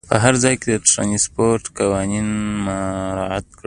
[0.09, 2.27] په هر ځای کې د ترانسپورټ قانون
[2.65, 3.59] مراعات کړه.